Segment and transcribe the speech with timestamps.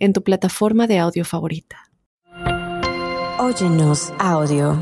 [0.00, 1.90] en tu plataforma de audio favorita.
[3.38, 4.76] Óyenos audio.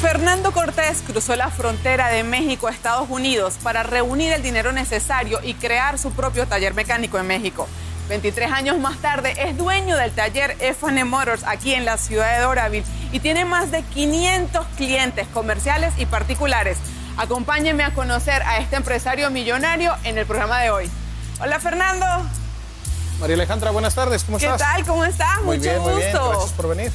[0.00, 5.40] Fernando Cortés cruzó la frontera de México a Estados Unidos para reunir el dinero necesario
[5.42, 7.66] y crear su propio taller mecánico en México.
[8.08, 12.44] 23 años más tarde es dueño del taller F&E Motors aquí en la ciudad de
[12.44, 16.78] Doraville y tiene más de 500 clientes comerciales y particulares.
[17.16, 20.90] Acompáñenme a conocer a este empresario millonario en el programa de hoy.
[21.40, 22.04] Hola Fernando.
[23.20, 24.60] María Alejandra, buenas tardes, ¿cómo ¿Qué estás?
[24.60, 24.84] tal?
[24.84, 25.42] ¿Cómo estás?
[25.42, 25.90] Muy Mucho bien, gusto.
[25.94, 26.92] muy bien, gracias por venir.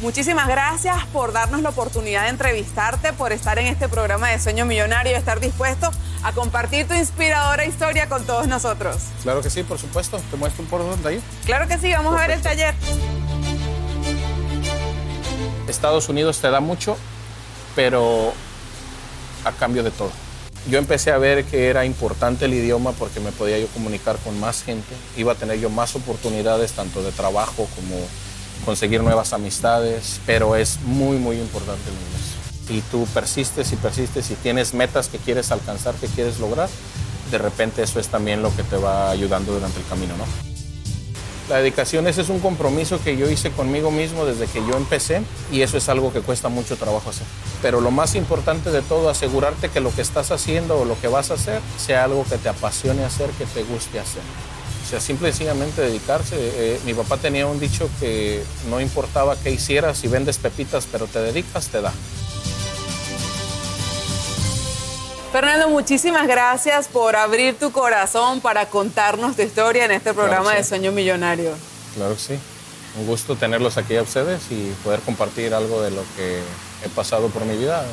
[0.00, 4.64] Muchísimas gracias por darnos la oportunidad de entrevistarte, por estar en este programa de Sueño
[4.66, 5.90] Millonario y estar dispuesto
[6.22, 8.96] a compartir tu inspiradora historia con todos nosotros.
[9.22, 10.20] Claro que sí, por supuesto.
[10.30, 11.22] Te muestro un por dónde ahí.
[11.46, 12.74] Claro que sí, vamos a ver el taller.
[15.68, 16.96] Estados Unidos te da mucho,
[17.74, 18.32] pero
[19.44, 20.10] a cambio de todo.
[20.70, 24.38] Yo empecé a ver que era importante el idioma porque me podía yo comunicar con
[24.40, 27.96] más gente, iba a tener yo más oportunidades tanto de trabajo como
[28.64, 32.34] conseguir nuevas amistades, pero es muy, muy importante el inglés.
[32.66, 36.70] Si tú persistes y persistes y tienes metas que quieres alcanzar, que quieres lograr,
[37.30, 40.24] de repente eso es también lo que te va ayudando durante el camino, ¿no?
[41.50, 45.20] La dedicación, ese es un compromiso que yo hice conmigo mismo desde que yo empecé
[45.52, 47.26] y eso es algo que cuesta mucho trabajo hacer.
[47.64, 51.08] Pero lo más importante de todo, asegurarte que lo que estás haciendo o lo que
[51.08, 54.20] vas a hacer sea algo que te apasione hacer, que te guste hacer.
[54.84, 56.36] O sea, simple y sencillamente dedicarse.
[56.38, 61.06] Eh, mi papá tenía un dicho que no importaba qué hicieras, si vendes pepitas pero
[61.06, 61.90] te dedicas, te da.
[65.32, 70.58] Fernando, muchísimas gracias por abrir tu corazón para contarnos tu historia en este programa Claro,
[70.58, 70.68] de sí.
[70.68, 71.52] Sueño Millonario.
[71.94, 72.34] Claro que sí.
[73.00, 76.42] Un gusto tenerlos aquí a ustedes y poder compartir algo de lo que
[76.84, 77.84] he pasado por mi vida.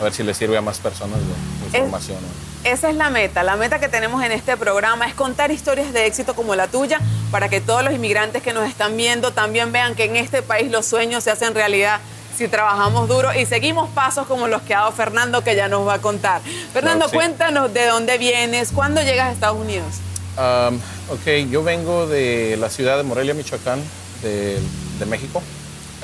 [0.00, 2.18] A ver si les sirve a más personas la información.
[2.64, 3.42] Esa es la meta.
[3.42, 7.00] La meta que tenemos en este programa es contar historias de éxito como la tuya
[7.30, 10.70] para que todos los inmigrantes que nos están viendo también vean que en este país
[10.70, 12.00] los sueños se hacen realidad
[12.36, 15.86] si trabajamos duro y seguimos pasos como los que ha dado Fernando que ya nos
[15.86, 16.40] va a contar.
[16.72, 17.16] Fernando, sí.
[17.16, 19.86] cuéntanos de dónde vienes, cuándo llegas a Estados Unidos.
[20.36, 20.76] Um,
[21.10, 23.82] ok, yo vengo de la ciudad de Morelia, Michoacán,
[24.22, 24.58] de,
[24.98, 25.42] de México.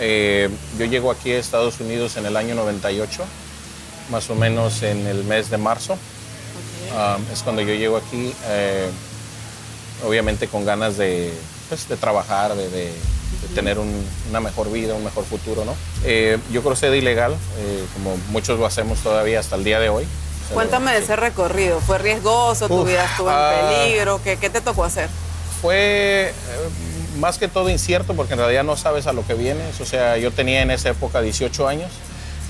[0.01, 0.49] Eh,
[0.79, 3.25] yo llego aquí a Estados Unidos en el año 98,
[4.11, 5.95] más o menos en el mes de marzo.
[5.95, 8.89] Um, es cuando yo llego aquí, eh,
[10.07, 11.33] obviamente con ganas de,
[11.69, 15.75] pues, de trabajar, de, de- de tener un- una mejor vida, un mejor futuro, ¿no?
[16.05, 19.91] Eh, yo crucé de ilegal, eh, como muchos lo hacemos todavía hasta el día de
[19.91, 20.07] hoy.
[20.55, 21.79] Cuéntame de ese recorrido.
[21.81, 22.69] ¿Fue riesgoso?
[22.69, 23.71] ¿Tu Uf, vida estuvo en ah.
[23.83, 24.21] peligro?
[24.25, 25.11] ¿Qué, qué te tocó hacer?
[25.61, 26.33] Fue eh,
[27.19, 29.81] más que todo incierto porque en realidad no sabes a lo que vienes.
[29.81, 31.91] O sea, yo tenía en esa época 18 años,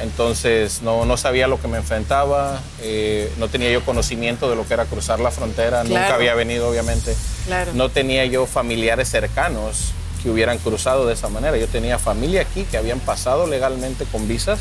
[0.00, 4.56] entonces no, no sabía a lo que me enfrentaba, eh, no tenía yo conocimiento de
[4.56, 6.14] lo que era cruzar la frontera, nunca Claro.
[6.16, 7.16] había venido obviamente.
[7.46, 7.72] Claro.
[7.74, 9.92] No tenía yo familiares cercanos
[10.22, 11.56] que hubieran cruzado de esa manera.
[11.56, 14.58] Yo tenía familia aquí que habían pasado legalmente con visas,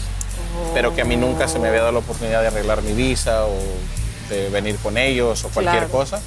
[0.74, 3.46] pero que a mí nunca se me había dado la oportunidad de arreglar mi visa
[3.46, 3.54] o
[4.30, 5.92] de venir con ellos o cualquier Claro.
[5.92, 6.22] cosa.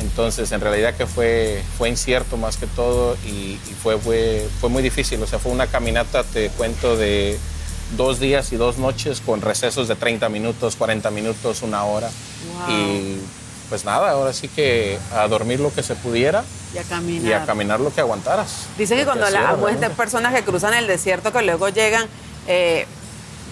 [0.00, 3.28] Entonces, en realidad que fue, fue incierto más que todo y,
[3.68, 5.22] y fue, fue, fue muy difícil.
[5.22, 7.38] O sea, fue una caminata, te cuento, de
[7.96, 12.10] dos días y dos noches con recesos de 30 minutos, 40 minutos, una hora.
[12.68, 12.76] Wow.
[12.76, 13.16] Y
[13.68, 16.42] pues nada, ahora sí que a dormir lo que se pudiera
[16.74, 17.24] Y a caminar.
[17.26, 18.66] y a caminar lo que aguantaras.
[18.78, 19.96] Dice que cuando así la era muestran realmente.
[19.96, 22.06] personas que cruzan el desierto que luego llegan
[22.46, 22.86] eh,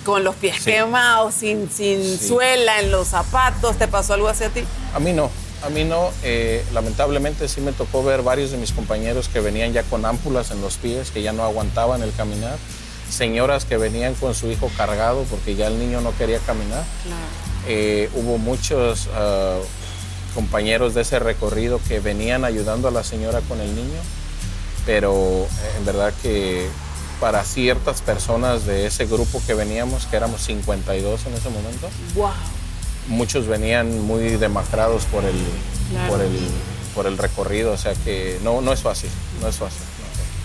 [0.04, 0.70] con los pies Sí.
[0.70, 2.28] quemados, sin, sin Sí.
[2.28, 4.62] suela en los zapatos, ¿te pasó algo así a ti?
[4.94, 5.30] A mí no,
[5.62, 6.10] a mí no.
[6.22, 10.50] Eh, lamentablemente sí me tocó ver varios de mis compañeros que venían ya con ámpulas
[10.50, 12.56] en los pies, que ya no aguantaban el caminar.
[13.10, 16.84] Señoras que venían con su hijo cargado porque ya el niño no quería caminar.
[17.68, 19.58] Eh, hubo muchos ah,
[20.34, 23.98] compañeros de ese recorrido que venían ayudando a la señora con el niño,
[24.84, 25.46] pero eh,
[25.78, 26.68] en verdad que
[27.20, 32.30] para ciertas personas de ese grupo que veníamos, que éramos 52 en ese momento, Wow.
[33.08, 35.34] Muchos venían muy demacrados por el,
[35.90, 36.12] Claro.
[36.12, 36.38] por el,
[36.94, 39.10] por el recorrido, o sea que no, no es fácil,
[39.40, 39.80] no es fácil.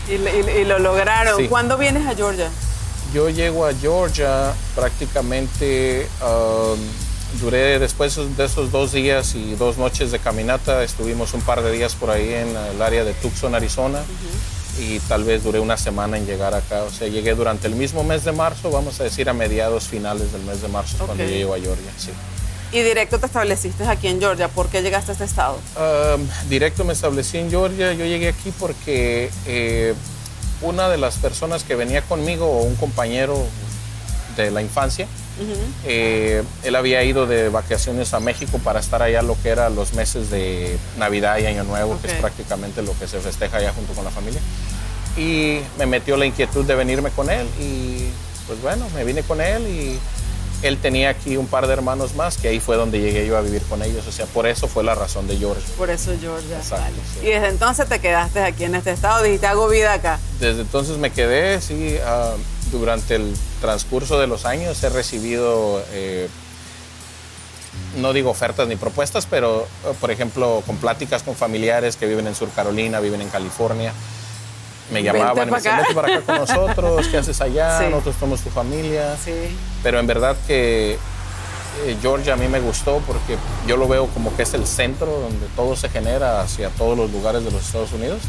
[0.07, 0.13] no.
[0.13, 0.15] Y,
[0.57, 1.37] y- y lo lograron.
[1.39, 1.47] Sí.
[1.47, 2.49] ¿Cuándo vienes a Georgia?
[3.13, 6.79] Yo llego a Georgia prácticamente um,
[7.41, 11.71] duré después de esos dos días y dos noches de caminata, estuvimos un par de
[11.71, 13.99] días por ahí en el área de Tucson, Arizona.
[14.79, 16.83] Y tal vez duré una semana en llegar acá.
[16.83, 20.31] O sea, llegué durante el mismo mes de marzo, vamos a decir a mediados finales
[20.31, 21.91] del mes de marzo, cuando yo llego a Georgia.
[21.97, 22.11] Sí.
[22.73, 24.47] ¿Y directo te estableciste aquí en Georgia?
[24.47, 25.59] ¿Por qué llegaste a este estado?
[26.49, 27.91] directo me establecí en Georgia.
[27.93, 29.93] Yo llegué aquí porque eh,
[30.61, 33.43] una de las personas que venía conmigo, o un compañero
[34.37, 35.07] de la infancia,
[35.85, 39.93] eh, él había ido de vacaciones a México para estar allá lo que era los
[39.93, 43.93] meses de Navidad y Año Nuevo, que es prácticamente lo que se festeja allá junto
[43.93, 44.39] con la familia.
[45.17, 48.09] Y me metió la inquietud de venirme con él y
[48.47, 49.99] pues bueno, me vine con él y
[50.61, 53.41] él tenía aquí un par de hermanos más, que ahí fue donde llegué yo a
[53.41, 54.05] vivir con ellos.
[54.07, 55.63] O sea, por eso fue la razón de Georgia.
[55.77, 56.57] Por eso Georgia.
[56.57, 60.19] Exacto, Y desde entonces te quedaste aquí en este estado, dijiste, hago vida acá.
[60.39, 61.97] Desde entonces me quedé, sí.
[62.05, 62.33] Ah,
[62.71, 66.29] durante el transcurso de los años he recibido, eh,
[67.97, 69.67] no digo ofertas ni propuestas, pero
[69.99, 73.93] por ejemplo con pláticas con familiares que viven en Sur Carolina, viven en California.
[74.91, 77.89] Me llamaban y me decían, para acá con nosotros, ¿qué haces allá?
[77.89, 79.15] Nosotros somos tu familia.
[79.23, 79.57] Sí.
[79.83, 80.97] Pero en verdad que
[81.85, 85.07] eh, Georgia a mí me gustó porque yo lo veo como que es el centro
[85.07, 88.19] donde todo se genera hacia todos los lugares de los Estados Unidos.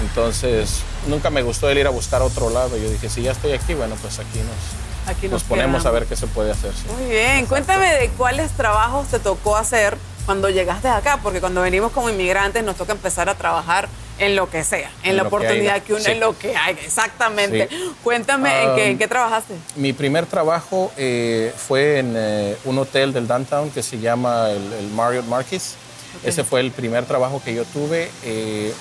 [0.00, 2.76] Entonces, nunca me gustó el ir a buscar otro lado.
[2.78, 6.06] Yo dije, si ya estoy aquí, bueno, pues aquí nos, aquí nos, ponemos a ver
[6.06, 6.72] qué se puede hacer.
[6.96, 11.92] Muy bien, cuéntame de cuáles trabajos te tocó hacer cuando llegaste acá, porque cuando venimos
[11.92, 13.88] como inmigrantes nos toca empezar a trabajar
[14.20, 17.68] en lo que sea, en, la oportunidad que, uno, en lo que hay, exactamente.
[18.04, 19.54] Cuéntame, ¿en, qué, trabajaste?
[19.76, 24.90] Mi primer trabajo eh, fue en eh, un hotel del downtown que se llama el,
[24.94, 25.74] Marriott Marquis.
[26.22, 28.10] Ese fue el primer trabajo que yo tuve.
[28.24, 28.72] Eh,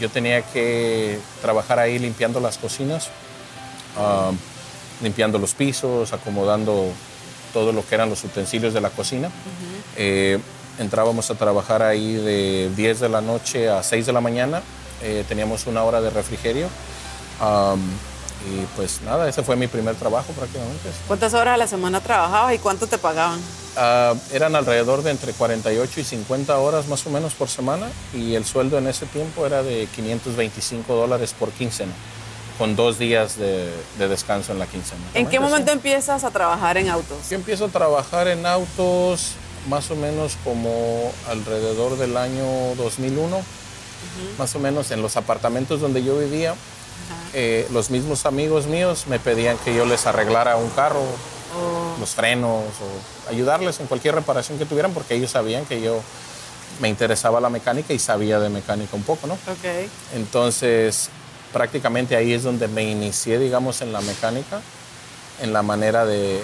[0.00, 3.10] yo tenía que trabajar ahí limpiando las cocinas,
[5.02, 6.90] limpiando los pisos, acomodando
[7.52, 9.30] todo lo que eran los utensilios de la cocina.
[9.96, 10.38] Eh,
[10.78, 14.60] entrábamos a trabajar ahí de 10 de la noche a 6 de la mañana.
[15.02, 16.68] Eh, teníamos una hora de refrigerio.
[18.46, 20.90] y pues nada, ese fue mi primer trabajo prácticamente.
[21.08, 23.40] ¿Cuántas horas a la semana trabajabas y cuánto te pagaban?
[23.76, 28.34] Ah, eran alrededor de entre 48 y 50 horas más o menos por semana y
[28.34, 31.92] el sueldo en ese tiempo era de 525 dólares por quincena,
[32.56, 35.02] con dos días de, descanso en la quincena.
[35.12, 37.28] ¿En qué momento empiezas a trabajar en autos?
[37.28, 39.32] Yo empiezo a trabajar en autos
[39.68, 43.42] más o menos como alrededor del año 2001,
[44.38, 46.54] más o menos en los apartamentos donde yo vivía.
[47.34, 51.02] Eh, los mismos amigos míos me pedían que yo les arreglara un carro
[51.98, 56.00] los frenos o ayudarles en cualquier reparación que tuvieran porque ellos sabían que yo
[56.80, 59.34] me interesaba la mecánica y sabía de mecánica un poco, ¿no?
[59.34, 59.88] Ok.
[60.14, 61.08] Entonces,
[61.52, 64.60] prácticamente ahí es donde me inicié, digamos, en la mecánica,
[65.40, 66.42] en la manera de,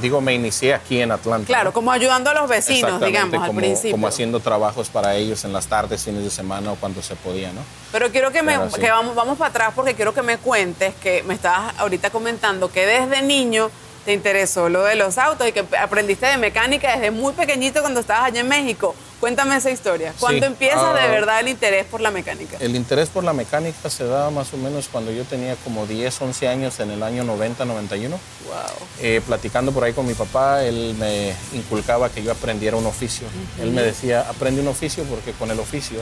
[0.00, 1.46] digo, me inicié aquí en Atlanta.
[1.46, 3.92] Claro, como ayudando a los vecinos, digamos, al principio.
[3.92, 7.52] Como haciendo trabajos para ellos en las tardes, fines de semana o cuando se podía,
[7.52, 7.60] ¿no?
[7.92, 11.22] Pero quiero que, me, que vamos, vamos para atrás porque quiero que me cuentes que
[11.22, 13.70] me estabas ahorita comentando que desde niño
[14.04, 18.00] te interesó lo de los autos y que aprendiste de mecánica desde muy pequeñito cuando
[18.00, 18.94] estabas allá en México.
[19.20, 20.12] Cuéntame esa historia.
[20.18, 22.58] ¿Cuándo empieza de ah, verdad el interés por la mecánica?
[22.60, 26.20] El interés por la mecánica se da más o menos cuando yo tenía como 10,
[26.20, 28.16] 11 años en el año 90, 91.
[28.16, 28.54] Wow.
[29.00, 33.26] Eh, platicando por ahí con mi papá, él me inculcaba que yo aprendiera un oficio.
[33.60, 36.00] Él me decía, aprende un oficio porque con el oficio,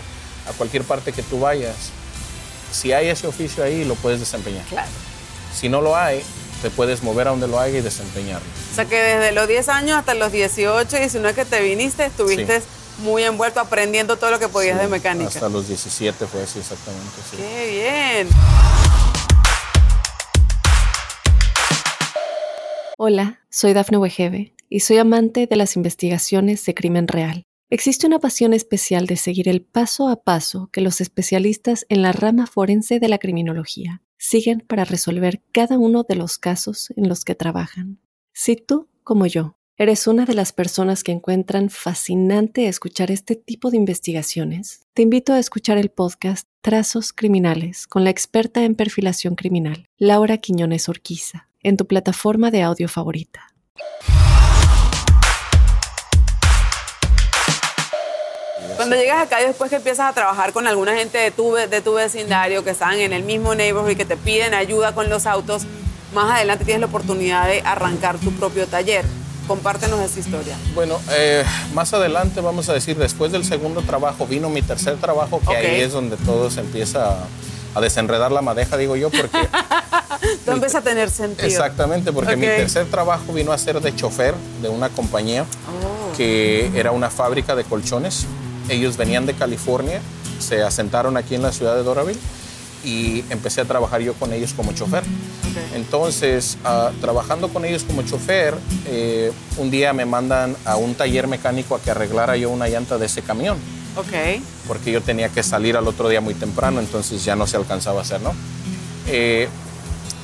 [0.49, 1.77] a cualquier parte que tú vayas,
[2.73, 4.65] si hay ese oficio ahí, lo puedes desempeñar.
[4.65, 4.91] Claro.
[5.55, 6.23] Si no lo hay,
[6.63, 8.47] te puedes mover a donde lo haya y desempeñarlo.
[8.73, 12.63] O sea que desde los 10 años hasta los 18, 19 que te viniste, estuviste
[12.99, 15.29] muy envuelto aprendiendo todo lo que podías de mecánica.
[15.29, 17.11] Hasta los 17 fue así exactamente.
[17.37, 18.29] ¡Qué bien!
[22.99, 27.45] Hola, soy Dafne Wegebe y soy amante de las investigaciones de crimen real.
[27.69, 32.13] Existe una pasión especial de seguir el paso a paso que los especialistas en la
[32.13, 37.25] rama forense de la criminología siguen para resolver cada uno de los casos en los
[37.25, 37.99] que trabajan.
[38.35, 43.69] Si tú, como yo, eres una de las personas que encuentran fascinante escuchar este tipo
[43.69, 49.35] de investigaciones, te invito a escuchar el podcast Trazos Criminales con la experta en perfilación
[49.35, 53.49] criminal, Laura Quiñones Orquiza, en tu plataforma de audio favorita.
[58.77, 61.81] Cuando llegas acá y después que empiezas a trabajar con alguna gente de tu, de
[61.81, 65.27] tu vecindario que están en el mismo neighborhood y que te piden ayuda con los
[65.27, 65.65] autos,
[66.15, 69.05] más adelante tienes la oportunidad de arrancar tu propio taller.
[69.53, 70.57] Compártenos esa historia.
[70.75, 71.45] Bueno, eh,
[71.75, 75.83] más adelante vamos a decir, después del segundo trabajo vino mi tercer trabajo, que ahí
[75.83, 77.19] es donde todo se empieza
[77.75, 79.47] a, desenredar la madeja, digo yo, porque...
[80.47, 81.47] todo empieza a tener sentido.
[81.47, 86.17] Exactamente, porque mi tercer trabajo vino a ser de chofer de una compañía Oh.
[86.17, 88.25] que era una fábrica de colchones.
[88.71, 90.01] Ellos venían de California,
[90.39, 92.21] se asentaron aquí en la ciudad de Doraville
[92.85, 95.03] y empecé a trabajar yo con ellos como chofer.
[95.75, 98.55] Entonces, ah, trabajando con ellos como chofer,
[98.87, 102.99] eh, un día me mandan a un taller mecánico a que arreglara yo una llanta
[102.99, 103.59] de ese camión,
[103.97, 104.41] Ok.
[104.67, 108.01] porque yo tenía que salir al otro día muy temprano, entonces ya no se alcanzaba
[108.01, 108.33] a hacer, ¿no?
[109.09, 109.49] Eh,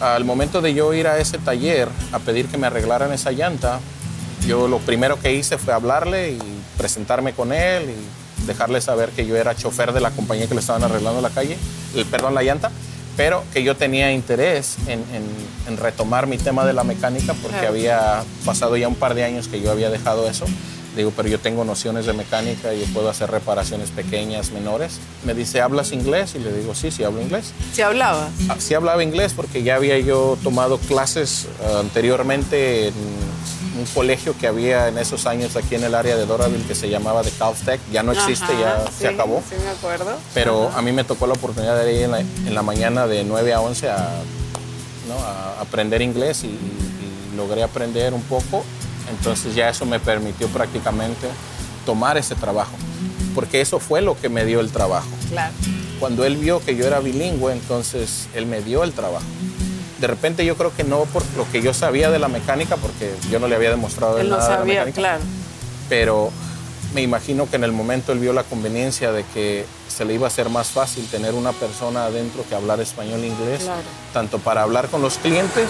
[0.00, 3.80] al momento de yo ir a ese taller a pedir que me arreglaran esa llanta,
[4.46, 6.38] yo lo primero que hice fue hablarle y
[6.76, 7.96] presentarme con él y
[8.49, 11.57] dejarle saber que yo era chofer de la compañía que le estaban arreglando la calle,
[11.95, 12.73] el, perdón, la llanta,
[13.17, 17.59] pero que yo tenía interés en, en- en retomar mi tema de la mecánica porque
[17.59, 17.69] Claro.
[17.75, 20.47] había pasado ya un par de años que yo había dejado eso.
[20.97, 24.99] Digo, pero yo tengo nociones de mecánica y yo puedo hacer reparaciones pequeñas, menores.
[25.25, 26.35] Me dice, ¿hablas inglés?
[26.35, 27.52] Y le digo, sí, sí, hablo inglés.
[27.73, 28.28] ¿Se hablaba?
[28.49, 32.95] Ah, Sí hablaba inglés porque ya había yo tomado clases ah, anteriormente en
[33.78, 36.88] un colegio que había en esos años aquí en el área de Doraville que se
[36.88, 37.80] llamaba de Caltech.
[37.92, 39.42] Ya no existe, Ajá, ya sí, se acabó.
[39.49, 40.16] Sí, me acuerdo.
[40.35, 43.25] Pero a mí me tocó la oportunidad de ir en la, en la mañana de
[43.25, 43.97] 9 a 11 a,
[45.08, 45.18] ¿no?
[45.18, 48.64] a aprender inglés y, y logré aprender un poco.
[49.11, 51.28] Entonces ya eso me permitió prácticamente
[51.87, 52.76] tomar ese trabajo,
[53.35, 55.08] porque eso fue lo que me dio el trabajo.
[55.30, 55.54] Claro.
[55.99, 59.25] Cuando él vio que yo era bilingüe, entonces él me dio el trabajo.
[59.99, 63.12] De repente yo creo que no por lo que yo sabía de la mecánica, porque
[63.31, 65.23] yo no le había demostrado Él no nada de la sabía, mecánica, claro.
[65.88, 66.31] pero
[66.95, 70.26] me imagino que en el momento él vio la conveniencia de que se le iba
[70.26, 73.81] a hacer más fácil tener una persona adentro que hablar español e inglés, Claro.
[74.12, 75.69] tanto para hablar con los clientes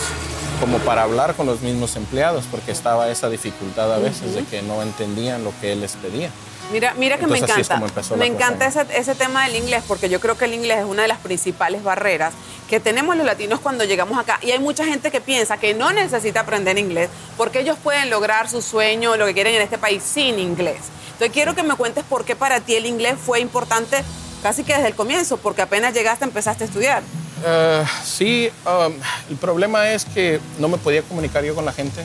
[0.60, 4.62] como para hablar con los mismos empleados, porque estaba esa dificultad a veces de que
[4.62, 6.30] no entendían lo que él les pedía.
[6.72, 7.86] Mira, mira que me Entonces, es encanta.
[7.86, 10.84] empezó Me encanta ese, ese tema del inglés porque yo creo que el inglés es
[10.84, 12.34] una de las principales barreras
[12.68, 14.38] que tenemos los latinos cuando llegamos acá.
[14.42, 18.50] Y hay mucha gente que piensa que no necesita aprender inglés porque ellos pueden lograr
[18.50, 20.78] su sueño, lo que quieren en este país sin inglés.
[21.12, 24.04] Entonces quiero que me cuentes por qué para ti el inglés fue importante
[24.42, 27.02] casi que desde el comienzo, porque apenas llegaste empezaste a estudiar.
[27.44, 28.92] Eh, sí, um,
[29.30, 32.04] el problema es que no me podía comunicar yo con la gente.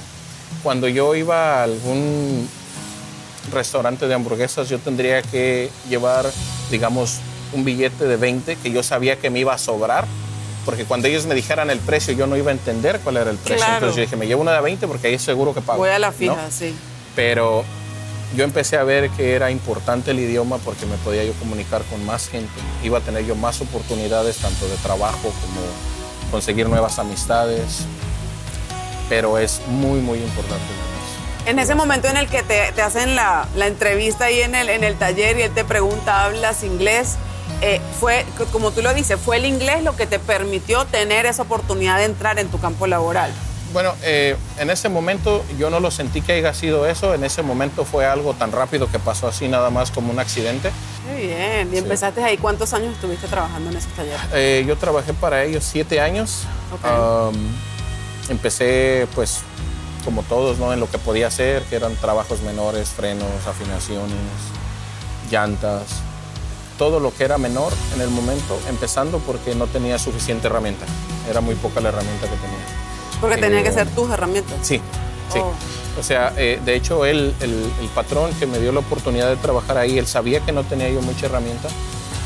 [0.61, 2.47] Cuando yo iba a algún
[3.51, 6.29] restaurante de hamburguesas, yo tendría que llevar,
[6.71, 7.19] digamos,
[7.53, 10.05] un billete de 20 que yo sabía que me iba a sobrar,
[10.65, 13.37] porque cuando ellos me dijeran el precio, yo no iba a entender cuál era el
[13.37, 13.57] precio.
[13.57, 13.73] Claro.
[13.73, 15.79] Entonces yo dije, me llevo una de 20 porque ahí es seguro que pago.
[15.79, 16.13] Voy a la ¿no?
[16.13, 16.73] fija, sí.
[17.15, 17.65] Pero
[18.35, 22.03] yo empecé a ver que era importante el idioma porque me podía yo comunicar con
[22.05, 22.51] más gente,
[22.83, 25.61] iba a tener yo más oportunidades tanto de trabajo como
[26.31, 27.85] conseguir nuevas amistades,
[29.07, 30.65] pero es muy, muy importante.
[31.45, 34.95] En ese momento en el que te, hacen la, entrevista ahí en el, en el
[34.95, 37.17] taller y él te pregunta, ¿hablas inglés?
[37.61, 41.43] Eh, fue, como tú lo dices, fue el inglés lo que te permitió tener esa
[41.43, 43.31] oportunidad de entrar en tu campo laboral.
[43.74, 47.42] Bueno, eh, en ese momento yo no lo sentí que haya sido eso, en ese
[47.42, 50.72] momento fue algo tan rápido que pasó así nada más como un accidente.
[51.12, 51.68] Muy bien.
[51.70, 51.77] Y Sí.
[51.80, 52.38] empezaste ahí.
[52.38, 54.22] ¿Cuántos años estuviste trabajando en esos talleres?
[54.34, 56.44] Eh, yo trabajé para ellos siete años.
[56.72, 56.86] Ok.
[57.34, 57.36] Um,
[58.30, 59.39] empecé, pues,
[60.06, 60.72] como todos, ¿no?
[60.72, 64.15] En lo que podía hacer, que eran trabajos menores, frenos, afinaciones,
[65.32, 65.84] llantas,
[66.77, 70.86] todo lo que era menor en el momento, empezando porque no tenía suficiente herramienta.
[71.27, 72.82] Era muy poca la herramienta que tenía.
[73.24, 74.58] Porque tenían que ser tus herramientas.
[74.62, 74.82] Sí,
[75.32, 75.39] sí.
[75.39, 75.53] Oh.
[75.98, 77.51] O sea, eh, de hecho, él, el,
[77.82, 80.89] el patrón que me dio la oportunidad de trabajar ahí, él sabía que no tenía
[80.89, 81.70] yo mucha herramienta.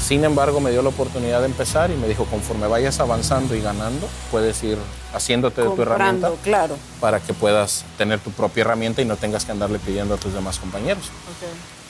[0.08, 3.62] Sin embargo, me dio la oportunidad de empezar y me dijo, conforme vayas avanzando y
[3.62, 4.78] ganando, puedes ir
[5.14, 6.78] haciéndote de tu herramienta claro.
[7.02, 10.34] para que puedas tener tu propia herramienta y no tengas que andarle pidiendo a tus
[10.34, 11.12] demás compañeros.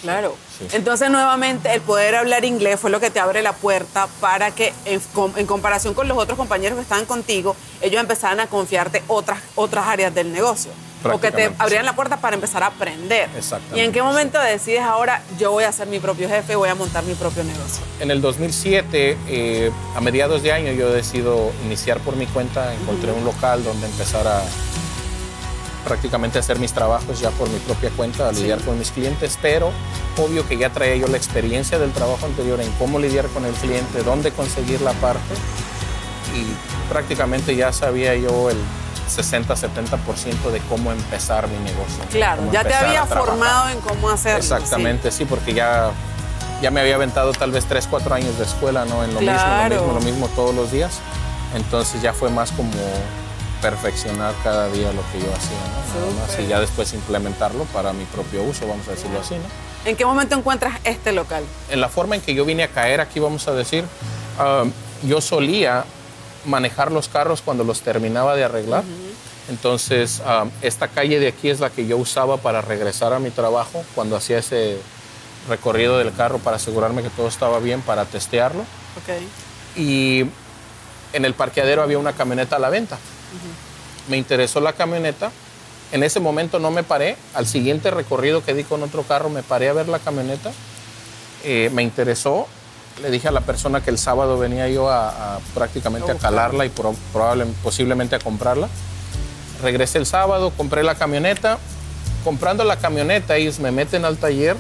[0.01, 0.36] Claro.
[0.57, 0.65] Sí.
[0.75, 4.74] Entonces, nuevamente, el poder hablar inglés fue lo que te abre la puerta para que,
[4.86, 5.00] en,
[5.36, 9.86] en comparación con los otros compañeros que estaban contigo, ellos empezaran a confiarte otras, otras
[9.86, 10.71] áreas del negocio.
[11.04, 11.75] O que te sí.
[11.84, 13.30] la puerta para empezar a aprender.
[13.38, 14.06] Exactamente, ¿Y en qué sí.
[14.06, 17.44] momento decides ahora, yo voy a ser mi propio jefe, voy a montar mi propio
[17.44, 17.84] negocio?
[18.00, 22.74] En el 2007, eh, a mediados de año, yo decido iniciar por mi cuenta.
[22.74, 24.42] Encontré un local donde empezar a
[25.88, 29.72] prácticamente hacer mis trabajos ya por mi propia cuenta, a lidiar con mis clientes, pero
[30.18, 33.54] obvio que ya traía yo la experiencia del trabajo anterior en cómo lidiar con el
[33.54, 35.34] cliente, dónde conseguir la parte
[36.36, 38.58] y prácticamente ya sabía yo el
[39.08, 42.04] 60-70% de cómo empezar mi negocio.
[42.12, 44.42] Claro, ya te había formado en cómo hacerlo.
[44.42, 44.54] sí.
[44.54, 45.92] Exactamente, sí, porque ya,
[46.62, 49.04] ya me había aventado tal vez 3, 4 años de escuela, ¿no?
[49.04, 49.70] En lo Claro.
[49.76, 51.00] mismo, lo mismo, lo mismo todos los días.
[51.56, 52.72] Entonces ya fue más como
[53.62, 56.14] perfeccionar cada día lo que yo hacía, ¿no?
[56.16, 59.44] Nada más, y ya después implementarlo para mi propio uso, vamos a decirlo así, ¿no?
[59.90, 61.44] ¿En qué momento encuentras este local?
[61.70, 63.86] En la forma en que yo vine a caer aquí, vamos a decir,
[64.38, 64.66] ah,
[65.04, 65.86] yo solía
[66.48, 68.84] manejar los carros cuando los terminaba de arreglar
[69.50, 73.30] Entonces, ah, esta calle de aquí es la que yo usaba para regresar a mi
[73.30, 74.77] trabajo cuando hacía ese
[75.48, 78.66] recorrido del carro para asegurarme que todo estaba bien, para testearlo.
[79.75, 80.25] Y
[81.13, 82.98] en el parqueadero había una camioneta a la venta.
[84.10, 85.32] Me interesó la camioneta.
[85.92, 87.16] En ese momento no me paré.
[87.34, 90.51] Al siguiente recorrido que di con otro carro me paré a ver la camioneta.
[91.44, 92.48] Eh, me interesó.
[93.01, 96.70] Le dije a la persona que el sábado venía yo a, prácticamente a calarla y
[96.70, 98.70] probablemente, posiblemente a comprarla.
[99.62, 101.60] Regresé el sábado, compré la camioneta.
[102.24, 104.58] Comprando la camioneta, ellos me meten al taller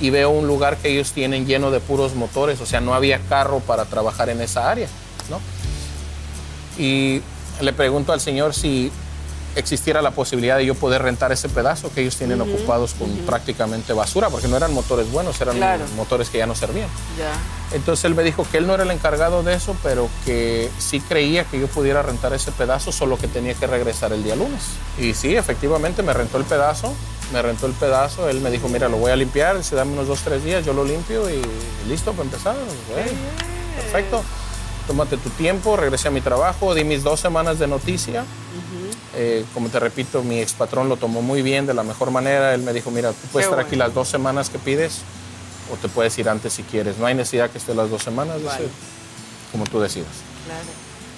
[0.00, 3.18] y veo un lugar que ellos tienen lleno de puros motores, o sea, no había
[3.28, 4.88] carro para trabajar en esa área,
[5.30, 5.40] ¿no?
[6.82, 7.22] Y
[7.60, 8.90] le pregunto al señor si
[9.56, 13.92] existiera la posibilidad de yo poder rentar ese pedazo que ellos tienen ocupados con prácticamente
[13.92, 15.58] basura, porque no eran motores buenos, eran
[15.96, 16.88] motores que ya no servían.
[17.72, 21.00] Entonces él me dijo que él no era el encargado de eso, pero que sí
[21.00, 24.62] creía que yo pudiera rentar ese pedazo, solo que tenía que regresar el día lunes.
[24.98, 26.92] Y sí, efectivamente me rentó el pedazo,
[27.32, 30.06] me rentó el pedazo, él me dijo, mira, lo voy a limpiar, si dame unos
[30.06, 31.42] dos, tres días, yo lo limpio y
[31.88, 32.56] listo para empezar.
[33.76, 34.22] perfecto
[34.86, 38.24] tómate tu tiempo, regresé a mi trabajo, di mis dos semanas de noticia.
[39.18, 42.54] Eh, como te repito, mi ex patrón lo tomó muy bien, de la mejor manera.
[42.54, 44.98] Él me dijo, mira, tú puedes estar aquí las dos semanas que pides
[45.72, 46.98] o te puedes ir antes si quieres.
[46.98, 48.36] No hay necesidad que esté las dos semanas,
[49.52, 50.10] como tú decidas.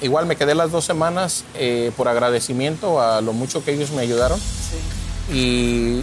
[0.00, 4.02] Igual me quedé las dos semanas eh, por agradecimiento a lo mucho que ellos me
[4.02, 4.40] ayudaron.
[5.33, 6.02] Y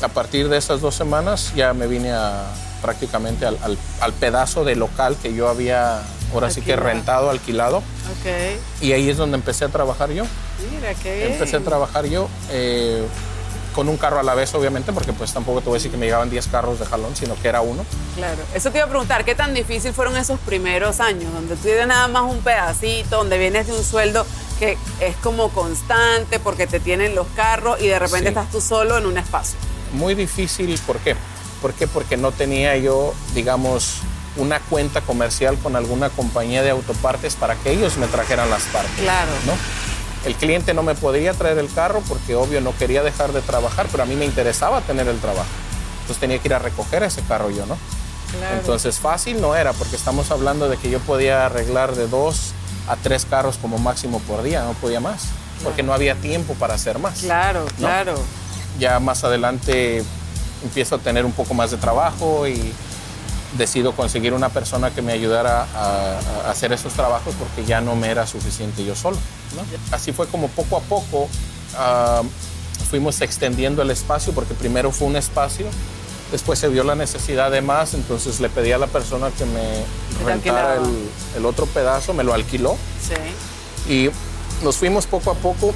[0.00, 2.46] a partir de esas dos semanas ya me vine a,
[2.80, 3.58] prácticamente al,
[4.00, 7.82] al pedazo de local que yo había ahora sí que rentado, alquilado.
[8.80, 10.24] Y ahí es donde empecé a trabajar yo.
[10.72, 13.04] Mira, qué Empecé a trabajar yo eh,
[13.74, 15.96] con un carro a la vez, obviamente, porque pues tampoco te voy a decir que
[15.96, 17.84] me llegaban 10 carros de jalón, sino que era uno.
[18.16, 18.42] Claro.
[18.54, 21.86] Eso te iba a preguntar, ¿qué tan difícil fueron esos primeros años, donde tú tienes
[21.86, 24.26] nada más un pedacito, donde vienes de un sueldo
[24.58, 28.98] que es como constante porque te tienen los carros y de repente estás tú solo
[28.98, 29.58] en un espacio?
[29.92, 31.16] Muy difícil, ¿por qué?
[31.62, 31.86] ¿Por qué?
[31.86, 34.00] Porque no tenía yo, digamos,
[34.36, 39.00] una cuenta comercial con alguna compañía de autopartes para que ellos me trajeran las partes.
[39.00, 39.30] Claro.
[39.46, 39.52] ¿no?
[40.24, 43.88] El cliente no me podía traer el carro porque obvio no quería dejar de trabajar,
[43.90, 45.48] pero a mí me interesaba tener el trabajo.
[46.02, 47.76] Entonces tenía que ir a recoger ese carro yo, ¿no?
[48.38, 48.56] Claro.
[48.58, 52.52] Entonces fácil no era porque estamos hablando de que yo podía arreglar de dos
[52.88, 55.26] a tres carros como máximo por día, no podía más,
[55.64, 57.20] porque no había tiempo para hacer más.
[57.20, 58.14] Claro, claro.
[58.78, 60.04] Ya más adelante
[60.62, 62.72] empiezo a tener un poco más de trabajo y
[63.56, 68.08] decido conseguir una persona que me ayudara a, hacer esos trabajos porque ya no me
[68.08, 69.16] era suficiente yo solo.
[69.90, 71.28] Así fue como poco a poco
[71.76, 72.22] ah,
[72.90, 75.66] fuimos extendiendo el espacio porque primero fue un espacio,
[76.32, 79.84] después se vio la necesidad de más, entonces le pedí a la persona que me
[80.24, 80.78] rentara
[81.36, 82.76] el, otro pedazo, me lo alquiló.
[83.88, 84.10] Y
[84.62, 85.72] nos fuimos poco a poco,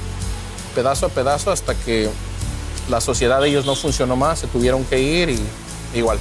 [0.75, 2.09] pedazo a pedazo, hasta que
[2.89, 5.39] la sociedad de ellos no funcionó más, se tuvieron que ir y
[5.93, 6.19] igual,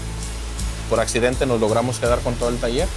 [0.88, 2.88] por accidente nos logramos quedar con todo el taller.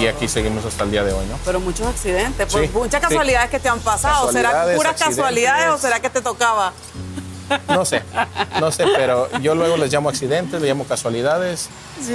[0.00, 1.38] Y aquí seguimos hasta el día de hoy, ¿no?
[1.44, 4.30] Pero muchos accidentes, pues, muchas casualidades que te han pasado.
[4.32, 6.72] ¿Será puras casualidades o será que te tocaba?
[7.68, 8.02] No sé,
[8.60, 11.68] no sé, pero yo luego les llamo accidentes, les llamo casualidades,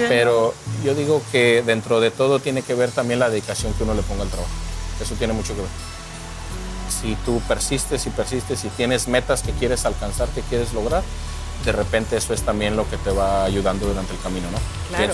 [0.09, 3.93] pero yo digo que dentro de todo tiene que ver también la dedicación que uno
[3.93, 4.51] le ponga al trabajo.
[4.99, 5.69] Eso tiene mucho que ver.
[7.01, 11.01] Si tú persistes y persistes y tienes metas que quieres alcanzar, que quieres lograr,
[11.65, 14.57] de repente eso es también lo que te va ayudando durante el camino, ¿no?
[14.89, 15.13] Claro.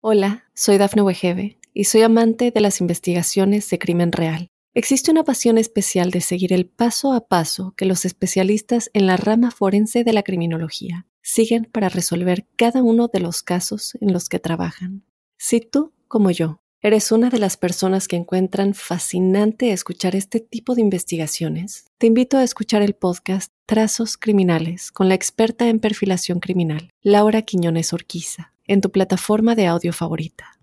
[0.00, 4.48] Hola, soy Dafne Wegebe y soy amante de las investigaciones de crimen real.
[4.74, 9.16] Existe una pasión especial de seguir el paso a paso que los especialistas en la
[9.16, 14.28] rama forense de la criminología siguen para resolver cada uno de los casos en los
[14.28, 15.04] que trabajan.
[15.36, 20.76] Si tú, como yo, ¿Eres una de las personas que encuentran fascinante escuchar este tipo
[20.76, 21.86] de investigaciones?
[21.98, 27.42] Te invito a escuchar el podcast Trazos Criminales con la experta en perfilación criminal, Laura
[27.42, 30.56] Quiñones Orquiza, en tu plataforma de audio favorita.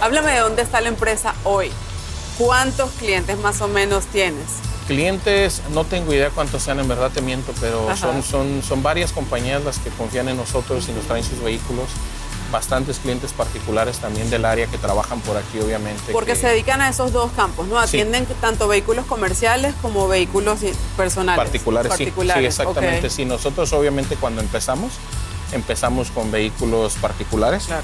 [0.00, 1.68] Háblame de dónde está la empresa hoy.
[2.36, 4.73] ¿Cuántos clientes más o menos tienes?
[4.86, 9.12] Clientes, no tengo idea cuántos sean, en verdad te miento, pero son, son, son varias
[9.12, 11.88] compañías las que confían en nosotros y nos traen sus vehículos.
[12.52, 16.12] Bastantes clientes particulares también del área que trabajan por aquí, obviamente.
[16.12, 17.78] Porque se dedican a esos dos campos, ¿no?
[17.78, 20.60] Atienden tanto vehículos comerciales como vehículos
[20.96, 21.42] personales.
[21.42, 22.12] Particulares, sí.
[22.14, 23.10] Sí, exactamente.
[23.10, 24.92] Sí, nosotros obviamente cuando empezamos,
[25.52, 27.64] empezamos con vehículos particulares.
[27.64, 27.82] Claro.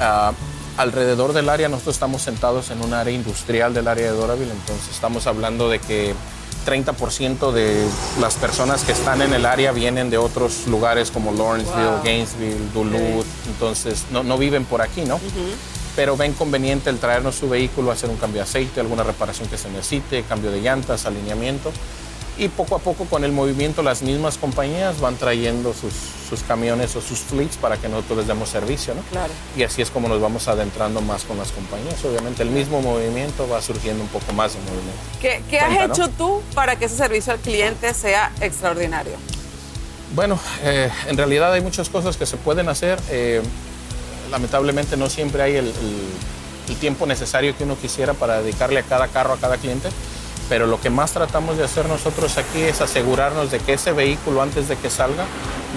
[0.00, 0.32] Ah,
[0.76, 4.88] alrededor del área nosotros estamos sentados en un área industrial del área de Doraville, entonces
[4.90, 6.14] estamos hablando de que
[6.66, 7.86] 30% de
[8.20, 13.26] las personas que están en el área vienen de otros lugares como Lawrenceville, Gainesville, Duluth,
[13.46, 15.20] entonces no, no, viven por aquí, ¿no?
[15.94, 19.56] Pero ven conveniente el traernos su vehículo, hacer un cambio de aceite, alguna reparación que
[19.56, 21.72] se necesite, cambio de llantas, alineamiento
[22.38, 25.92] y poco a poco con el movimiento las mismas compañías van trayendo sus,
[26.28, 29.02] sus, camiones o sus fleets para que nosotros les demos servicio, ¿no?
[29.10, 29.32] Claro.
[29.56, 32.04] Y así es como nos vamos adentrando más con las compañías.
[32.04, 35.00] Obviamente el mismo movimiento va surgiendo un poco más de movimiento.
[35.20, 39.16] ¿Qué, qué has hecho tú para que ese servicio al cliente sea extraordinario?
[40.14, 42.98] Bueno, eh, en realidad hay muchas cosas que se pueden hacer.
[43.10, 43.42] Eh,
[44.30, 46.08] lamentablemente no siempre hay el, el,
[46.68, 49.88] el tiempo necesario que uno quisiera para dedicarle a cada carro, a cada cliente
[50.48, 54.42] pero lo que más tratamos de hacer nosotros aquí es asegurarnos de que ese vehículo
[54.42, 55.24] antes de que salga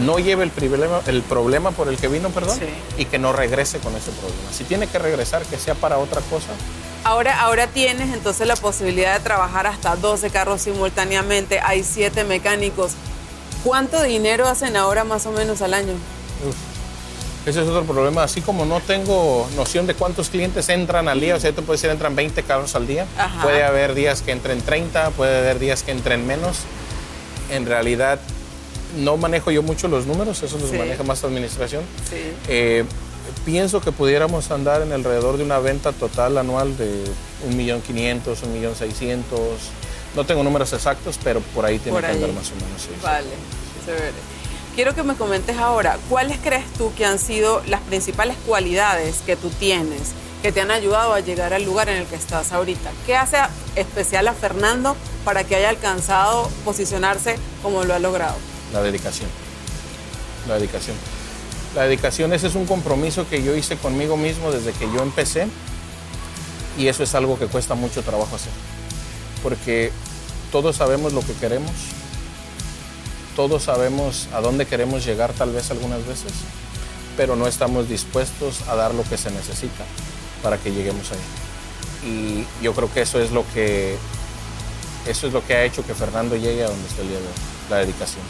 [0.03, 2.67] no lleve el problema, el problema por el que vino, perdón, sí.
[2.97, 4.51] y que no regrese con ese problema.
[4.51, 6.49] Si tiene que regresar, que sea para otra cosa.
[7.03, 12.93] Ahora, ahora tienes entonces la posibilidad de trabajar hasta 12 carros simultáneamente, hay 7 mecánicos.
[13.63, 15.93] ¿Cuánto dinero hacen ahora más o menos al año?
[16.47, 16.68] Uf.
[17.45, 18.23] Ese es otro problema.
[18.23, 21.81] Así como no tengo noción de cuántos clientes entran al día, o sea, tú puedes
[21.81, 23.05] decir entran 20 carros al día.
[23.17, 23.41] Ajá.
[23.43, 26.57] Puede haber días que entren 30, puede haber días que entren menos.
[27.51, 28.19] En realidad,
[28.97, 30.77] no manejo yo mucho los números, eso los Sí.
[30.77, 31.83] maneja más la administración.
[32.09, 32.17] Sí.
[32.47, 32.83] Eh,
[33.45, 37.05] pienso que pudiéramos andar en alrededor de una venta total anual de
[37.49, 39.57] 1.500.000, 1.600.000.
[40.15, 42.15] No tengo números exactos, pero por ahí tiene Por que ahí.
[42.15, 42.81] andar más o menos.
[42.81, 42.89] sí.
[43.01, 43.27] Vale,
[43.85, 44.11] chévere.
[44.79, 49.35] Quiero que me comentes ahora, ¿cuáles crees tú que han sido las principales cualidades que
[49.35, 52.89] tú tienes que te han ayudado a llegar al lugar en el que estás ahorita?
[53.05, 53.39] ¿Qué hace
[53.75, 58.37] especial a Fernando para que haya alcanzado posicionarse como lo ha logrado?
[58.71, 59.29] La dedicación.
[60.47, 60.95] La dedicación.
[61.75, 65.49] La dedicación, ese es un compromiso que yo hice conmigo mismo desde que yo empecé
[66.77, 68.53] y eso es algo que cuesta mucho trabajo hacer.
[69.43, 69.91] Porque
[70.53, 71.73] todos sabemos lo que queremos,
[73.35, 76.31] todos sabemos a dónde queremos llegar tal vez algunas veces,
[77.17, 79.85] pero no estamos dispuestos a dar lo que se necesita
[80.43, 82.09] para que lleguemos ahí.
[82.09, 83.97] Y yo creo que eso es lo que,
[85.07, 87.25] eso es lo que ha hecho que Fernando llegue a donde está el día de
[87.25, 87.33] hoy,
[87.69, 88.23] la dedicación.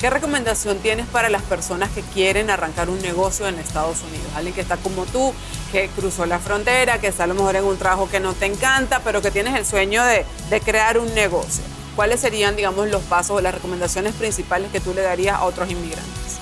[0.00, 4.28] ¿Qué recomendación tienes para las personas que quieren arrancar un negocio en Estados Unidos?
[4.36, 5.32] Alguien que está como tú,
[5.72, 8.46] que cruzó la frontera, que está a lo mejor en un trabajo que no te
[8.46, 11.64] encanta, pero que tienes el sueño de, de crear un negocio.
[11.98, 15.68] ¿Cuáles serían, digamos, los pasos o las recomendaciones principales que tú le darías a otros
[15.68, 16.38] inmigrantes?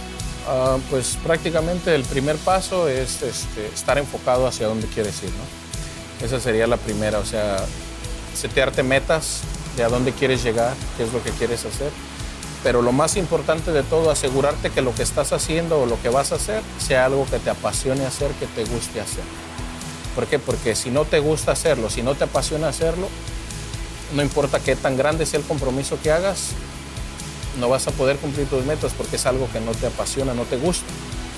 [0.46, 5.30] Ah, pues prácticamente el primer paso es este, estar enfocado hacia dónde quieres ir.
[6.22, 7.56] Esa sería la primera, o sea,
[8.34, 9.40] setearte metas
[9.78, 11.90] de a dónde quieres llegar, qué es lo que quieres hacer.
[12.62, 16.10] Pero lo más importante de todo, asegurarte que lo que estás haciendo o lo que
[16.10, 19.24] vas a hacer sea algo que te apasione hacer, que te guste hacer.
[20.14, 20.38] ¿Por qué?
[20.38, 23.08] Porque si no te gusta hacerlo, si no te apasiona hacerlo,
[24.14, 26.50] no importa qué tan grande sea el compromiso que hagas,
[27.58, 30.44] no vas a poder cumplir tus metas porque es algo que no te apasiona, no
[30.44, 30.86] te gusta.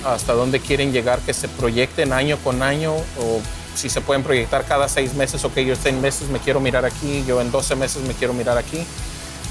[0.05, 3.41] Hasta dónde quieren llegar, que se proyecten año con año o
[3.75, 6.85] si se pueden proyectar cada seis meses, ok, yo en seis meses me quiero mirar
[6.85, 8.85] aquí, yo en 12 meses me quiero mirar aquí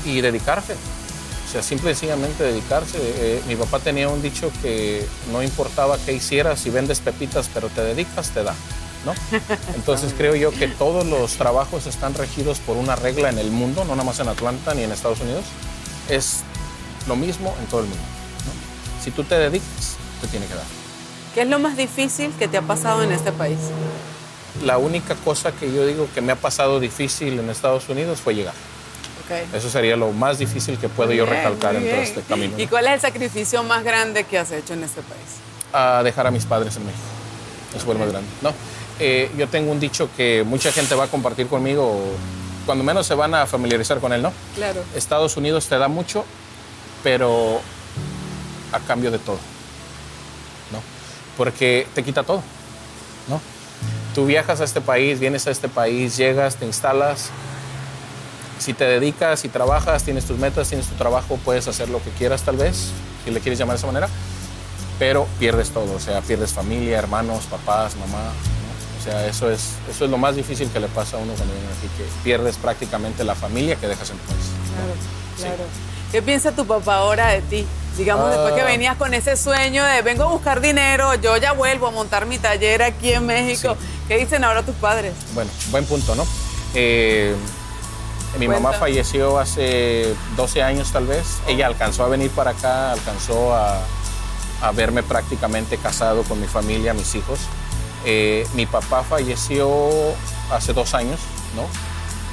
[0.04, 0.74] y dedicarse.
[0.74, 2.98] O sea, simple y sencillamente dedicarse.
[3.00, 7.68] Eh, mi papá tenía un dicho que no importaba qué hicieras, si vendes pepitas pero
[7.68, 8.54] te dedicas, te da.
[9.08, 9.38] ¿No?
[9.74, 13.84] Entonces creo yo que todos los trabajos están regidos por una regla en el mundo,
[13.84, 15.44] no nada más en Atlanta ni en Estados Unidos.
[16.08, 16.40] Es
[17.06, 18.02] lo mismo en todo el mundo.
[18.02, 19.02] ¿no?
[19.02, 20.64] Si tú te dedicas, te tiene que dar.
[21.34, 23.58] ¿Qué es lo más difícil que te ha pasado en este país?
[24.64, 28.34] La única cosa que yo digo que me ha pasado difícil en Estados Unidos fue
[28.34, 28.54] llegar.
[29.24, 29.46] Okay.
[29.52, 32.54] Eso sería lo más difícil que puedo yo Bien, recalcar muy en todo este camino.
[32.56, 35.36] ¿Y cuál es el sacrificio más grande que has hecho en este país?
[35.72, 37.04] A dejar a mis padres en México.
[37.76, 38.28] Eso fue lo más grande.
[38.40, 38.52] No,
[38.98, 42.00] eh, yo tengo un dicho que mucha gente va a compartir conmigo,
[42.66, 44.32] cuando menos se van a familiarizar con él, ¿no?
[44.54, 44.82] Claro.
[44.94, 46.24] Estados Unidos te da mucho,
[47.02, 47.60] pero
[48.72, 49.38] a cambio de todo,
[50.72, 50.80] ¿no?
[51.36, 52.42] Porque te quita todo,
[53.28, 53.40] ¿no?
[54.14, 57.30] Tú viajas a este país, vienes a este país, llegas, te instalas.
[58.58, 62.10] Si te dedicas, si trabajas, tienes tus metas, tienes tu trabajo, puedes hacer lo que
[62.10, 62.90] quieras tal vez,
[63.24, 64.08] si le quieres llamar de esa manera,
[64.98, 68.32] pero pierdes todo, o sea, pierdes familia, hermanos, papás, mamá.
[69.26, 71.88] Eso es, eso es lo más difícil que le pasa a uno cuando viene aquí,
[71.96, 74.44] que pierdes prácticamente la familia que dejas en tu país.
[74.74, 74.92] Claro,
[75.36, 75.42] Sí.
[75.42, 75.64] claro.
[76.12, 77.66] ¿Qué piensa tu papá ahora de ti?
[77.96, 78.64] Digamos, después que Ah.
[78.64, 82.38] venías con ese sueño de vengo a buscar dinero, yo ya vuelvo a montar mi
[82.38, 83.76] taller aquí en México.
[84.06, 85.12] ¿Qué dicen ahora tus padres?
[85.34, 86.24] Bueno, buen punto, ¿no?
[86.74, 87.34] Eh,
[88.38, 91.26] mi mamá falleció hace 12 años tal vez.
[91.46, 93.80] Ella alcanzó a venir para acá, alcanzó a,
[94.62, 97.40] a verme prácticamente casado con mi familia, mis hijos.
[98.04, 99.68] Eh, mi papá falleció
[100.50, 101.20] hace dos años,
[101.54, 101.62] ¿no?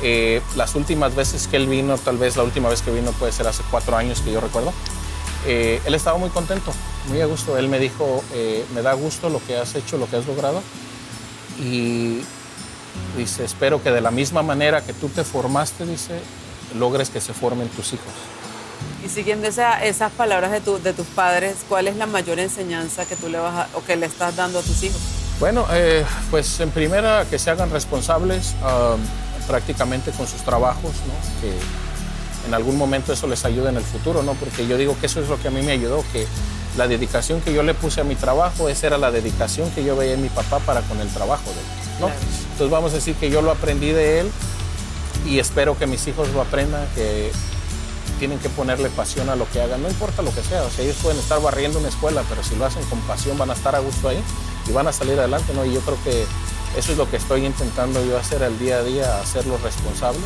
[0.01, 3.32] Eh, las últimas veces que él vino, tal vez la última vez que vino puede
[3.32, 4.73] ser hace cuatro años que yo recuerdo,
[5.47, 6.73] eh, él estaba muy contento,
[7.10, 7.58] muy a gusto.
[7.58, 8.23] Él me dijo,
[8.73, 10.62] me da gusto lo que has hecho, lo que has logrado.
[11.60, 12.21] Y
[13.17, 16.19] dice, espero que de la misma manera que tú te formaste, dice,
[16.78, 18.12] logres que se formen tus hijos.
[19.06, 23.38] Y siguiendo esas palabras de, tus padres, ¿cuál es la mayor enseñanza que tú le
[23.38, 24.99] vas o que le estás dando a tus hijos?
[25.39, 25.65] Bueno,
[26.31, 28.55] pues en primera que se hagan responsables.
[29.47, 31.39] Prácticamente con sus trabajos, ¿no?
[31.39, 31.55] que
[32.47, 34.33] en algún momento eso les ayude en el futuro, ¿no?
[34.33, 36.25] porque yo digo que eso es lo que a mí me ayudó, que
[36.77, 39.95] la dedicación que yo le puse a mi trabajo, esa era la dedicación que yo
[39.95, 41.99] veía en mi papá para con el trabajo de él.
[41.99, 42.07] ¿no?
[42.53, 44.31] Entonces vamos a decir que yo lo aprendí de él
[45.27, 47.31] y espero que mis hijos lo aprendan, que
[48.17, 50.83] tienen que ponerle pasión a lo que hagan, no importa lo que sea, o sea,
[50.85, 53.75] ellos pueden estar barriendo una escuela, pero si lo hacen con pasión van a estar
[53.75, 54.23] a gusto ahí
[54.67, 55.65] y van a salir adelante, ¿no?
[55.65, 56.25] Y yo creo que
[56.78, 60.23] eso es lo que estoy intentando yo hacer al día a día, hacerlos responsables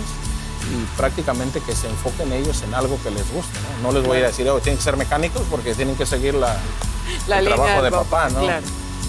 [0.72, 3.58] y prácticamente que se enfoquen ellos en algo que les guste.
[3.82, 6.58] No, les voy a decir, oh, tienen que ser mecánicos porque tienen que seguir la,
[7.28, 8.42] el trabajo de papá, ¿no?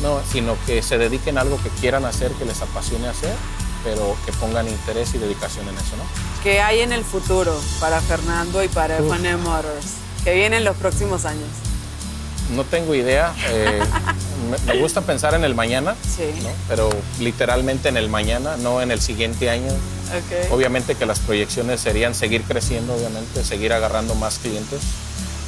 [0.02, 0.20] ¿no?
[0.30, 3.34] Sino que se dediquen a algo que quieran hacer, que les apasione hacer,
[3.84, 6.04] pero que pongan interés y dedicación en eso, ¿no?
[6.42, 9.96] ¿Qué hay en el futuro para Fernando y para F&M Motors?
[10.24, 11.48] ¿Qué viene en los próximos años?
[12.54, 13.34] No tengo idea.
[13.48, 13.82] Eh,
[14.66, 15.94] me, gusta pensar en el mañana,
[16.68, 19.72] pero literalmente en el mañana, no en el siguiente año.
[20.50, 24.80] Obviamente que las proyecciones serían seguir creciendo, obviamente, seguir agarrando más clientes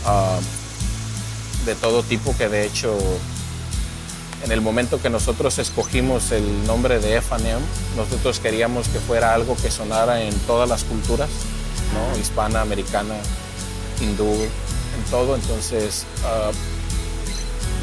[0.06, 0.38] ah,
[1.66, 2.96] de todo tipo, que de hecho
[4.44, 7.60] en el momento que nosotros escogimos el nombre de F&M,
[7.96, 11.28] nosotros queríamos que fuera algo que sonara en todas las culturas,
[11.94, 12.18] ¿no?
[12.18, 13.14] hispana, americana,
[14.00, 15.36] hindú, en todo.
[15.36, 16.50] Entonces, ah,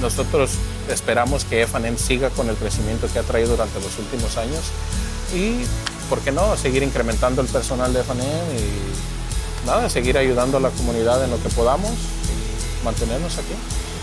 [0.02, 0.52] nosotros
[0.94, 4.62] esperamos que F&M siga con el crecimiento que ha traído durante los últimos años
[5.34, 5.62] y,
[6.10, 8.24] ¿por qué no?, seguir incrementando el personal de F&M
[8.60, 13.54] y nada, seguir ayudando a la comunidad en lo que podamos y mantenernos aquí.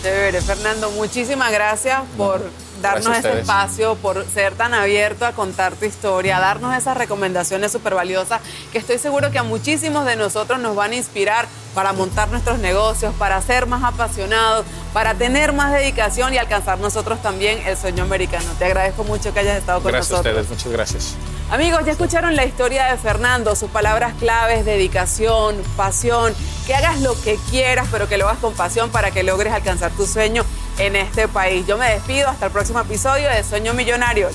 [0.03, 2.43] Chévere, Fernando, muchísimas gracias por
[2.81, 7.73] darnos ese espacio, por ser tan abierto a contar tu historia, a darnos esas recomendaciones
[7.73, 8.41] súper valiosas
[8.73, 12.59] que estoy seguro que a muchísimos de nosotros nos van a inspirar para montar nuestros
[12.59, 18.05] negocios, para ser más apasionados, para tener más dedicación y alcanzar nosotros también el sueño
[18.05, 18.47] americano.
[18.59, 20.23] Te agradezco mucho que hayas estado con nosotros.
[20.23, 21.17] Gracias a ustedes, muchas gracias.
[21.51, 26.35] Amigos, ya escucharon la historia de Fernando, sus palabras claves, dedicación, pasión,
[26.67, 29.93] que hagas lo que quieras, pero que lo hagas con pasión para que logres alcanzar
[29.93, 30.45] tu sueño
[30.79, 31.67] en este país.
[31.67, 34.29] Yo me despido hasta el próximo episodio de Sueño Millonario.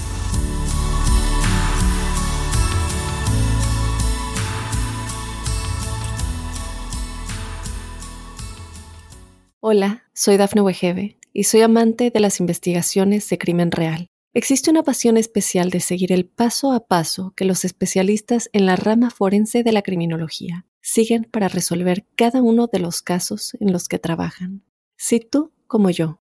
[9.60, 14.08] Hola, soy Dafne Wegebe y soy amante de las investigaciones de crimen real.
[14.34, 18.75] Existe una pasión especial de seguir el paso a paso que los especialistas en la
[18.75, 23.88] rama forense de la criminología siguen para resolver cada uno de los casos en los
[23.88, 24.63] que trabajan.
[24.97, 26.20] Si tú, como yo,